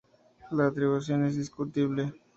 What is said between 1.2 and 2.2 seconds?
es discutible.